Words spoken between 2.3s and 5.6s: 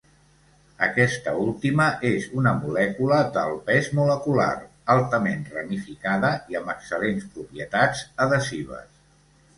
una molècula d'alt pes molecular, altament